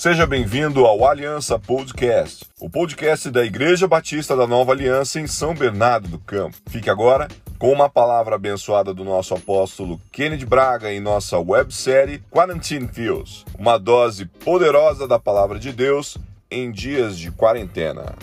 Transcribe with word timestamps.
Seja 0.00 0.26
bem-vindo 0.26 0.86
ao 0.86 1.06
Aliança 1.06 1.58
Podcast, 1.58 2.46
o 2.58 2.70
podcast 2.70 3.30
da 3.30 3.44
Igreja 3.44 3.86
Batista 3.86 4.34
da 4.34 4.46
Nova 4.46 4.72
Aliança 4.72 5.20
em 5.20 5.26
São 5.26 5.54
Bernardo 5.54 6.08
do 6.08 6.18
Campo. 6.18 6.56
Fique 6.70 6.88
agora 6.88 7.28
com 7.58 7.70
uma 7.70 7.86
palavra 7.86 8.36
abençoada 8.36 8.94
do 8.94 9.04
nosso 9.04 9.34
apóstolo 9.34 10.00
Kennedy 10.10 10.46
Braga 10.46 10.90
em 10.90 11.00
nossa 11.00 11.38
websérie 11.38 12.22
Quarantine 12.30 12.88
Feels, 12.88 13.44
uma 13.58 13.76
dose 13.76 14.24
poderosa 14.24 15.06
da 15.06 15.18
palavra 15.18 15.58
de 15.58 15.70
Deus 15.70 16.16
em 16.50 16.72
dias 16.72 17.18
de 17.18 17.30
quarentena. 17.30 18.14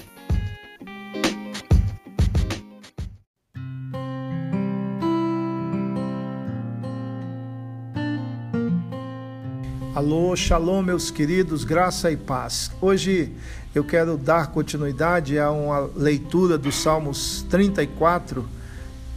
Alô, 9.97 10.35
shalom, 10.35 10.83
meus 10.83 11.09
queridos, 11.09 11.63
graça 11.63 12.11
e 12.11 12.15
paz. 12.15 12.69
Hoje 12.79 13.31
eu 13.73 13.83
quero 13.83 14.15
dar 14.15 14.51
continuidade 14.51 15.39
a 15.39 15.49
uma 15.49 15.89
leitura 15.95 16.55
dos 16.55 16.75
Salmos 16.75 17.43
34 17.49 18.47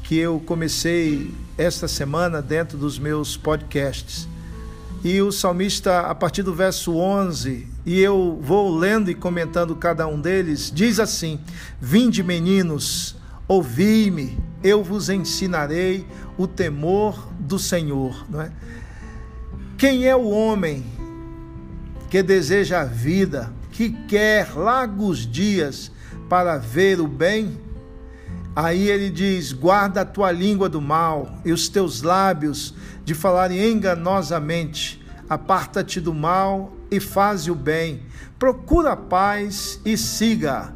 que 0.02 0.16
eu 0.16 0.40
comecei 0.40 1.34
esta 1.58 1.86
semana 1.86 2.40
dentro 2.40 2.78
dos 2.78 2.98
meus 2.98 3.36
podcasts. 3.36 4.26
E 5.04 5.20
o 5.20 5.30
salmista, 5.30 6.00
a 6.00 6.14
partir 6.14 6.42
do 6.42 6.54
verso 6.54 6.96
11, 6.96 7.68
e 7.84 8.00
eu 8.00 8.38
vou 8.40 8.74
lendo 8.74 9.10
e 9.10 9.14
comentando 9.14 9.76
cada 9.76 10.06
um 10.06 10.18
deles, 10.18 10.72
diz 10.74 10.98
assim: 10.98 11.38
Vinde, 11.78 12.22
meninos, 12.22 13.16
ouvi-me, 13.46 14.38
eu 14.64 14.82
vos 14.82 15.10
ensinarei 15.10 16.06
o 16.38 16.46
temor 16.46 17.28
do 17.38 17.58
Senhor. 17.58 18.24
Não 18.30 18.40
é? 18.40 18.50
Quem 19.80 20.06
é 20.06 20.14
o 20.14 20.28
homem 20.28 20.84
que 22.10 22.22
deseja 22.22 22.82
a 22.82 22.84
vida, 22.84 23.50
que 23.72 23.88
quer 23.88 24.54
largos 24.54 25.20
dias 25.20 25.90
para 26.28 26.58
ver 26.58 27.00
o 27.00 27.08
bem? 27.08 27.58
Aí 28.54 28.90
ele 28.90 29.08
diz: 29.08 29.54
guarda 29.54 30.02
a 30.02 30.04
tua 30.04 30.30
língua 30.32 30.68
do 30.68 30.82
mal 30.82 31.32
e 31.46 31.50
os 31.50 31.66
teus 31.70 32.02
lábios 32.02 32.74
de 33.06 33.14
falarem 33.14 33.72
enganosamente. 33.72 35.02
Aparta-te 35.26 35.98
do 35.98 36.12
mal 36.12 36.74
e 36.90 37.00
faze 37.00 37.50
o 37.50 37.54
bem. 37.54 38.02
Procura 38.38 38.92
a 38.92 38.96
paz 38.98 39.80
e 39.82 39.96
siga. 39.96 40.74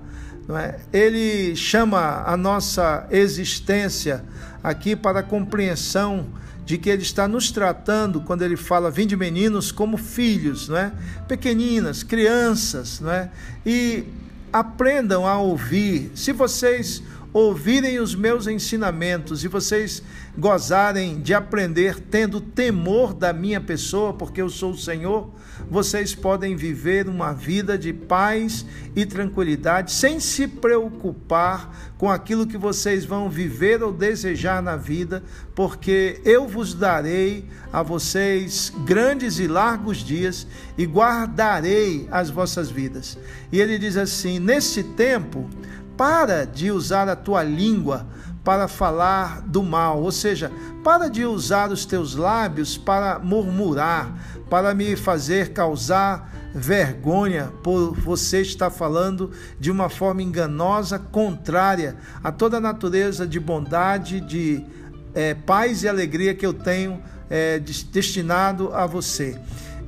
É? 0.48 0.80
Ele 0.90 1.54
chama 1.54 2.22
a 2.26 2.38
nossa 2.38 3.06
existência 3.10 4.24
aqui 4.64 4.96
para 4.96 5.20
a 5.20 5.22
compreensão 5.22 6.26
de 6.64 6.78
que 6.78 6.88
ele 6.88 7.02
está 7.02 7.28
nos 7.28 7.52
tratando 7.52 8.22
quando 8.22 8.40
ele 8.40 8.56
fala 8.56 8.90
vinde 8.90 9.14
meninos 9.14 9.70
como 9.70 9.98
filhos, 9.98 10.68
não 10.68 10.78
é? 10.78 10.92
Pequeninas, 11.28 12.02
crianças, 12.02 13.00
não 13.00 13.12
é? 13.12 13.30
E 13.66 14.04
aprendam 14.50 15.26
a 15.26 15.36
ouvir. 15.36 16.10
Se 16.14 16.32
vocês 16.32 17.02
ouvirem 17.34 17.98
os 17.98 18.14
meus 18.14 18.46
ensinamentos 18.46 19.42
e 19.42 19.48
vocês 19.48 20.00
gozarem 20.38 21.20
de 21.20 21.34
aprender 21.34 21.98
tendo 21.98 22.40
temor 22.40 23.12
da 23.12 23.32
minha 23.32 23.60
pessoa, 23.60 24.12
porque 24.12 24.40
eu 24.40 24.48
sou 24.48 24.70
o 24.70 24.78
Senhor, 24.78 25.30
vocês 25.68 26.14
podem 26.14 26.54
viver 26.54 27.08
uma 27.08 27.32
vida 27.32 27.76
de 27.76 27.92
paz 27.92 28.64
e 28.94 29.04
tranquilidade 29.04 29.90
sem 29.90 30.20
se 30.20 30.46
preocupar 30.46 31.92
com 31.98 32.08
aquilo 32.08 32.46
que 32.46 32.56
vocês 32.56 33.04
vão 33.04 33.28
viver 33.28 33.82
ou 33.82 33.92
desejar 33.92 34.62
na 34.62 34.76
vida, 34.76 35.20
porque 35.56 36.20
eu 36.24 36.46
vos 36.46 36.72
darei 36.72 37.48
a 37.72 37.82
vocês 37.82 38.72
grandes 38.84 39.40
e 39.40 39.48
largos 39.48 39.98
dias 39.98 40.46
e 40.78 40.86
guardarei 40.86 42.06
as 42.12 42.30
vossas 42.30 42.70
vidas. 42.70 43.18
E 43.50 43.60
ele 43.60 43.76
diz 43.76 43.96
assim: 43.96 44.38
nesse 44.38 44.82
tempo, 44.82 45.48
para 45.96 46.44
de 46.44 46.70
usar 46.70 47.08
a 47.08 47.16
tua 47.16 47.42
língua 47.42 48.06
para 48.44 48.68
falar 48.68 49.40
do 49.40 49.62
mal, 49.62 50.02
ou 50.02 50.12
seja, 50.12 50.52
para 50.82 51.08
de 51.08 51.24
usar 51.24 51.72
os 51.72 51.86
teus 51.86 52.14
lábios 52.14 52.76
para 52.76 53.18
murmurar, 53.18 54.12
para 54.50 54.74
me 54.74 54.94
fazer 54.96 55.54
causar 55.54 56.30
vergonha 56.54 57.50
por 57.62 57.94
você 57.94 58.42
estar 58.42 58.70
falando 58.70 59.30
de 59.58 59.70
uma 59.70 59.88
forma 59.88 60.22
enganosa, 60.22 60.98
contrária 60.98 61.96
a 62.22 62.30
toda 62.30 62.58
a 62.58 62.60
natureza 62.60 63.26
de 63.26 63.40
bondade, 63.40 64.20
de 64.20 64.64
é, 65.14 65.34
paz 65.34 65.82
e 65.82 65.88
alegria 65.88 66.34
que 66.34 66.44
eu 66.44 66.52
tenho 66.52 67.02
é, 67.30 67.58
destinado 67.58 68.72
a 68.74 68.86
você. 68.86 69.40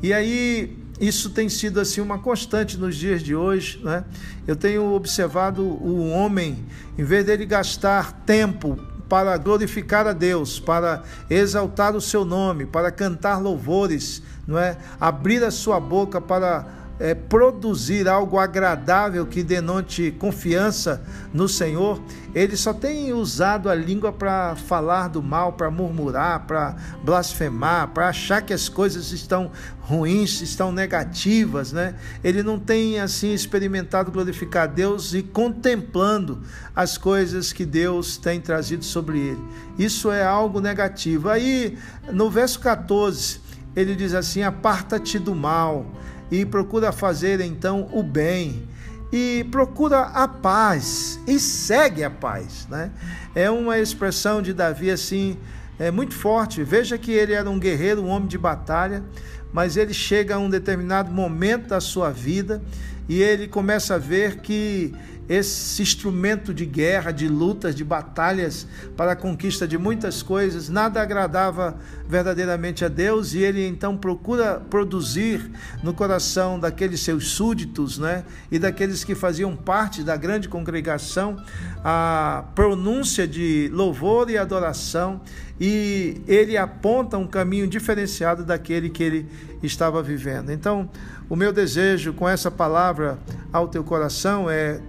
E 0.02 0.12
aí 0.12 0.85
isso 1.00 1.30
tem 1.30 1.48
sido 1.48 1.80
assim 1.80 2.00
uma 2.00 2.18
constante 2.18 2.76
nos 2.78 2.96
dias 2.96 3.22
de 3.22 3.34
hoje, 3.34 3.80
né? 3.82 4.04
Eu 4.46 4.56
tenho 4.56 4.94
observado 4.94 5.62
o 5.62 6.10
homem, 6.10 6.64
em 6.96 7.04
vez 7.04 7.24
dele 7.26 7.44
gastar 7.44 8.12
tempo 8.24 8.78
para 9.08 9.36
glorificar 9.36 10.06
a 10.06 10.12
Deus, 10.12 10.58
para 10.58 11.02
exaltar 11.28 11.94
o 11.94 12.00
seu 12.00 12.24
nome, 12.24 12.66
para 12.66 12.90
cantar 12.90 13.38
louvores, 13.38 14.22
não 14.46 14.58
é? 14.58 14.78
Abrir 15.00 15.44
a 15.44 15.50
sua 15.50 15.78
boca 15.78 16.20
para 16.20 16.66
é, 16.98 17.14
produzir 17.14 18.08
algo 18.08 18.38
agradável 18.38 19.26
que 19.26 19.42
denote 19.42 20.10
confiança 20.12 21.02
no 21.32 21.48
Senhor, 21.48 22.00
ele 22.34 22.56
só 22.56 22.72
tem 22.72 23.12
usado 23.12 23.68
a 23.68 23.74
língua 23.74 24.12
para 24.12 24.56
falar 24.56 25.08
do 25.08 25.22
mal, 25.22 25.52
para 25.52 25.70
murmurar, 25.70 26.46
para 26.46 26.76
blasfemar, 27.02 27.88
para 27.88 28.08
achar 28.08 28.42
que 28.42 28.52
as 28.52 28.68
coisas 28.68 29.12
estão 29.12 29.50
ruins, 29.80 30.40
estão 30.40 30.72
negativas, 30.72 31.72
né? 31.72 31.94
Ele 32.24 32.42
não 32.42 32.58
tem 32.58 32.98
assim 32.98 33.32
experimentado 33.32 34.10
glorificar 34.10 34.68
Deus 34.68 35.14
e 35.14 35.22
contemplando 35.22 36.42
as 36.74 36.98
coisas 36.98 37.52
que 37.52 37.64
Deus 37.64 38.16
tem 38.16 38.40
trazido 38.40 38.84
sobre 38.84 39.18
ele. 39.18 39.44
Isso 39.78 40.10
é 40.10 40.24
algo 40.24 40.60
negativo. 40.60 41.28
Aí, 41.28 41.78
no 42.10 42.28
verso 42.30 42.58
14, 42.60 43.40
ele 43.76 43.94
diz 43.94 44.14
assim: 44.14 44.42
Aparta-te 44.42 45.18
do 45.18 45.34
mal 45.34 45.86
e 46.30 46.44
procura 46.44 46.92
fazer 46.92 47.40
então 47.40 47.88
o 47.92 48.02
bem 48.02 48.66
e 49.12 49.46
procura 49.50 50.00
a 50.00 50.26
paz 50.26 51.20
e 51.26 51.38
segue 51.38 52.02
a 52.02 52.10
paz, 52.10 52.66
né? 52.68 52.90
É 53.34 53.50
uma 53.50 53.78
expressão 53.78 54.42
de 54.42 54.52
Davi 54.52 54.90
assim, 54.90 55.38
é 55.78 55.90
muito 55.90 56.14
forte. 56.14 56.62
Veja 56.64 56.98
que 56.98 57.12
ele 57.12 57.32
era 57.32 57.48
um 57.48 57.58
guerreiro, 57.58 58.02
um 58.02 58.08
homem 58.08 58.28
de 58.28 58.38
batalha, 58.38 59.04
mas 59.52 59.76
ele 59.76 59.94
chega 59.94 60.34
a 60.34 60.38
um 60.38 60.50
determinado 60.50 61.10
momento 61.10 61.68
da 61.68 61.80
sua 61.80 62.10
vida 62.10 62.62
e 63.08 63.22
ele 63.22 63.46
começa 63.46 63.94
a 63.94 63.98
ver 63.98 64.40
que 64.40 64.92
esse 65.28 65.82
instrumento 65.82 66.54
de 66.54 66.64
guerra, 66.64 67.10
de 67.10 67.26
lutas, 67.26 67.74
de 67.74 67.82
batalhas 67.82 68.66
para 68.96 69.12
a 69.12 69.16
conquista 69.16 69.66
de 69.66 69.76
muitas 69.76 70.22
coisas, 70.22 70.68
nada 70.68 71.02
agradava 71.02 71.76
verdadeiramente 72.08 72.84
a 72.84 72.88
Deus 72.88 73.34
e 73.34 73.38
ele 73.40 73.66
então 73.66 73.96
procura 73.96 74.60
produzir 74.70 75.50
no 75.82 75.92
coração 75.92 76.58
daqueles 76.60 77.00
seus 77.00 77.30
súditos, 77.30 77.98
né, 77.98 78.24
e 78.50 78.58
daqueles 78.58 79.02
que 79.02 79.14
faziam 79.14 79.56
parte 79.56 80.02
da 80.02 80.16
grande 80.16 80.48
congregação, 80.48 81.36
a 81.84 82.44
pronúncia 82.54 83.26
de 83.26 83.68
louvor 83.72 84.30
e 84.30 84.38
adoração, 84.38 85.20
e 85.58 86.20
ele 86.28 86.56
aponta 86.56 87.16
um 87.16 87.26
caminho 87.26 87.66
diferenciado 87.66 88.44
daquele 88.44 88.90
que 88.90 89.02
ele 89.02 89.28
estava 89.62 90.02
vivendo. 90.02 90.50
Então, 90.50 90.88
o 91.28 91.34
meu 91.34 91.52
desejo 91.52 92.12
com 92.12 92.28
essa 92.28 92.50
palavra 92.50 93.18
ao 93.52 93.66
teu 93.66 93.82
coração 93.82 94.50
é 94.50 94.80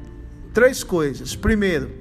três 0.57 0.83
coisas. 0.83 1.35
Primeiro, 1.35 1.91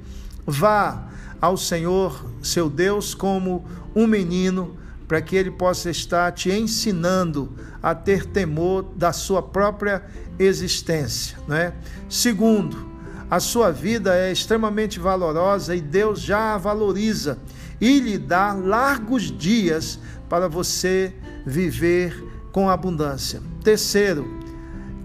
vá 0.47 1.11
ao 1.43 1.59
Senhor, 1.59 2.25
seu 2.43 2.71
Deus, 2.71 3.13
como 3.15 3.67
um 3.95 4.07
menino, 4.07 4.79
para 5.07 5.21
que 5.21 5.37
ele 5.37 5.51
possa 5.51 5.91
estar 5.91 6.33
te 6.33 6.51
ensinando 6.51 7.53
a 7.83 7.95
ter 7.95 8.25
temor 8.25 8.83
da 8.97 9.13
sua 9.13 9.43
própria 9.43 10.07
existência, 10.39 11.37
né? 11.47 11.75
Segundo, 12.09 12.91
a 13.31 13.41
sua 13.41 13.71
vida 13.71 14.17
é 14.17 14.33
extremamente 14.33 14.99
valorosa 14.99 15.77
e 15.77 15.83
Deus 15.83 16.23
já 16.23 16.55
a 16.55 16.59
valoriza 16.59 17.39
e 17.79 18.01
lhe 18.01 18.17
dá 18.17 18.55
largos 18.55 19.25
dias 19.25 20.01
para 20.31 20.49
você 20.49 21.13
viver 21.45 22.25
com 22.53 22.71
abundância. 22.71 23.43
Terceiro, 23.63 24.27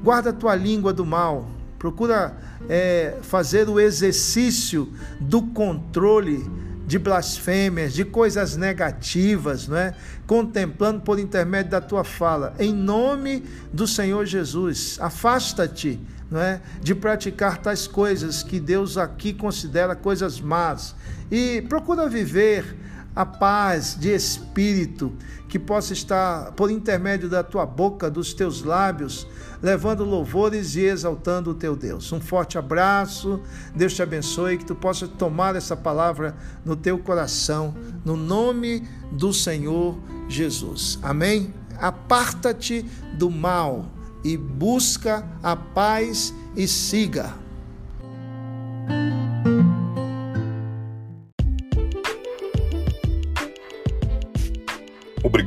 guarda 0.02 0.32
tua 0.32 0.56
língua 0.56 0.94
do 0.94 1.06
mal, 1.06 1.50
procura 1.82 2.38
é, 2.70 3.18
fazer 3.24 3.68
o 3.68 3.80
exercício 3.80 4.94
do 5.20 5.42
controle 5.42 6.48
de 6.86 7.00
blasfêmias, 7.00 7.92
de 7.92 8.06
coisas 8.06 8.56
negativas, 8.56 9.68
não 9.68 9.78
é? 9.78 9.96
Contemplando 10.28 11.02
por 11.02 11.18
intermédio 11.18 11.72
da 11.72 11.82
tua 11.82 12.04
fala, 12.04 12.54
em 12.60 12.72
nome 12.72 13.44
do 13.74 13.88
Senhor 13.88 14.28
Jesus, 14.28 15.00
afasta-te, 15.02 16.00
não 16.30 16.40
é, 16.40 16.62
de 16.82 16.94
praticar 16.94 17.58
tais 17.58 17.88
coisas 17.88 18.44
que 18.44 18.60
Deus 18.60 18.96
aqui 18.96 19.34
considera 19.34 19.96
coisas 19.96 20.40
más. 20.40 20.94
E 21.32 21.64
procura 21.64 22.08
viver 22.08 22.78
a 23.16 23.26
paz 23.26 23.98
de 24.00 24.14
espírito 24.14 25.12
que 25.48 25.60
possa 25.60 25.92
estar 25.92 26.54
por 26.54 26.72
intermédio 26.72 27.28
da 27.28 27.44
tua 27.44 27.66
boca, 27.66 28.10
dos 28.10 28.34
teus 28.34 28.64
lábios, 28.64 29.28
levando 29.62 30.06
louvores 30.06 30.76
e 30.76 30.82
exaltando 30.82 31.52
o 31.52 31.54
teu 31.54 31.76
Deus. 31.76 32.12
Um 32.14 32.22
forte 32.22 32.58
abraço, 32.58 33.42
Deus 33.76 33.94
te 33.94 34.02
abençoe, 34.02 34.58
que 34.58 34.66
tu 34.66 34.76
possas 34.76 35.10
tomar 35.10 35.56
essa 35.56 35.76
palavra 35.76 36.36
no 36.64 36.76
teu 36.76 36.98
coração, 36.98 37.76
no 38.06 38.16
nome 38.16 38.88
do 39.12 39.34
Senhor 39.34 40.00
Jesus. 40.30 40.98
Amém? 41.04 41.54
Aparta-te 41.78 42.86
do 43.18 43.30
mal 43.30 43.86
e 44.24 44.38
busca 44.38 45.28
a 45.44 45.56
paz 45.56 46.34
e 46.56 46.68
siga. 46.68 47.41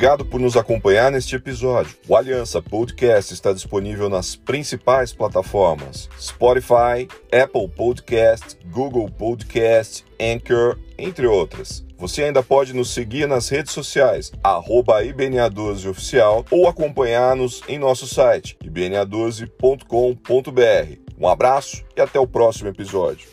Obrigado 0.04 0.26
por 0.26 0.38
nos 0.38 0.54
acompanhar 0.54 1.10
neste 1.10 1.34
episódio. 1.34 1.96
O 2.06 2.14
Aliança 2.14 2.60
Podcast 2.60 3.32
está 3.32 3.54
disponível 3.54 4.10
nas 4.10 4.36
principais 4.36 5.14
plataformas: 5.14 6.10
Spotify, 6.20 7.08
Apple 7.32 7.66
Podcast, 7.74 8.58
Google 8.66 9.08
Podcast, 9.08 10.04
Anchor, 10.20 10.78
entre 10.98 11.26
outras. 11.26 11.82
Você 11.96 12.24
ainda 12.24 12.42
pode 12.42 12.74
nos 12.74 12.92
seguir 12.92 13.26
nas 13.26 13.48
redes 13.48 13.72
sociais, 13.72 14.30
IBNA12Oficial, 14.44 16.44
ou 16.50 16.68
acompanhar-nos 16.68 17.62
em 17.66 17.78
nosso 17.78 18.06
site, 18.06 18.58
ibna12.com.br. 18.62 20.98
Um 21.18 21.26
abraço 21.26 21.82
e 21.96 22.00
até 22.02 22.20
o 22.20 22.26
próximo 22.26 22.68
episódio. 22.68 23.26